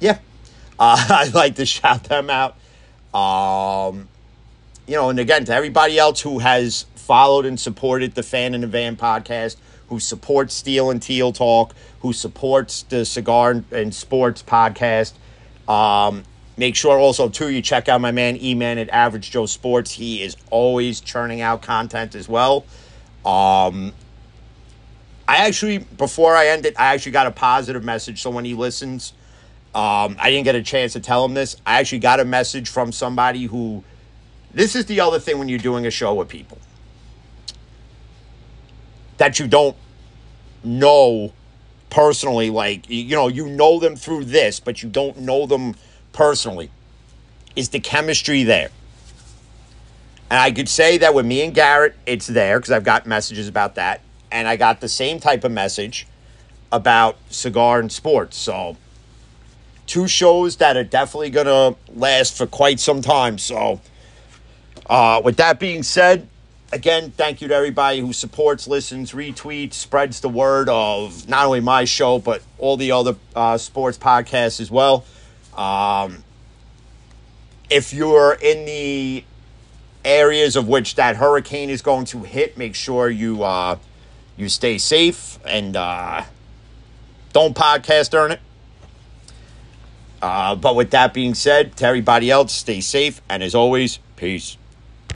[0.00, 0.18] yeah,
[0.78, 2.56] uh, I'd like to shout them out.
[3.14, 4.08] Um,
[4.86, 8.60] you know, and again, to everybody else who has followed and supported the Fan in
[8.60, 9.56] the Van podcast,
[9.88, 15.12] who supports Steel and Teal Talk, who supports the Cigar and Sports podcast.
[15.68, 16.24] Um,
[16.56, 19.92] make sure also, too, you check out my man E-Man at Average Joe Sports.
[19.92, 22.64] He is always churning out content as well.
[23.24, 23.92] Um,
[25.28, 28.22] I actually, before I end it, I actually got a positive message.
[28.22, 29.12] So when he listens,
[29.74, 31.56] um, I didn't get a chance to tell him this.
[31.66, 33.84] I actually got a message from somebody who.
[34.54, 36.56] This is the other thing when you're doing a show with people
[39.18, 39.76] that you don't
[40.64, 41.32] know
[41.90, 42.50] personally.
[42.50, 45.74] Like, you know, you know them through this, but you don't know them
[46.12, 46.70] personally.
[47.54, 48.70] Is the chemistry there?
[50.28, 53.48] And I could say that with me and Garrett, it's there because I've got messages
[53.48, 54.00] about that.
[54.32, 56.06] And I got the same type of message
[56.72, 58.36] about cigar and sports.
[58.36, 58.76] So
[59.86, 63.38] two shows that are definitely going to last for quite some time.
[63.38, 63.80] So,
[64.90, 66.28] uh, with that being said,
[66.72, 71.60] again, thank you to everybody who supports, listens, retweets, spreads the word of not only
[71.60, 75.04] my show, but all the other uh, sports podcasts as well.
[75.56, 76.24] Um,
[77.70, 79.24] if you're in the
[80.04, 83.78] areas of which that hurricane is going to hit, make sure you uh,
[84.36, 86.22] you stay safe and uh,
[87.32, 88.40] don't podcast during it.
[90.22, 93.20] Uh, but with that being said, to everybody else, stay safe.
[93.28, 94.56] And as always, peace.